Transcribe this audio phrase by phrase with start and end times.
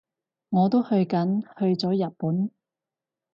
[0.49, 2.49] 我都去緊，去咗日本